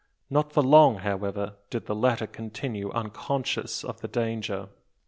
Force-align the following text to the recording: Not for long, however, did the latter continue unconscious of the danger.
Not 0.31 0.51
for 0.51 0.63
long, 0.63 0.95
however, 0.95 1.57
did 1.69 1.85
the 1.85 1.93
latter 1.93 2.25
continue 2.25 2.89
unconscious 2.89 3.83
of 3.83 4.01
the 4.01 4.07
danger. 4.07 4.69